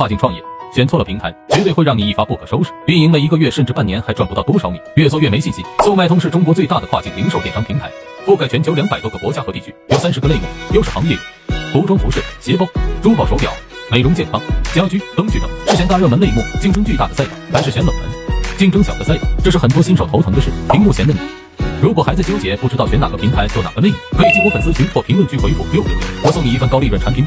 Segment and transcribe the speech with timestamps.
[0.00, 0.42] 跨境创业
[0.74, 2.70] 选错了平台绝对会让你一发不可收拾。
[2.86, 7.90] 运营了一个月甚至半年还赚不到多少米越做越没信心速卖通是中国最大的跨境零售电商平台
[8.24, 10.40] 覆盖全球两百多个国家和地区有三十个类目
[10.72, 11.14] 优势行业
[11.74, 12.66] 有服装服饰鞋包
[13.02, 13.52] 珠宝手表
[13.92, 14.40] 美容健康
[14.72, 18.04] 家居灯具等是选大热门类目竞争巨大的赛道还是选冷门
[18.56, 21.20] 竞争小的赛道这是很多新手头疼的事屏幕前的你
[21.82, 27.22] 如果还在纠结不知道选哪个平台做哪个类目可以进我粉丝群或评论区回复六六六我送你一份高利润产品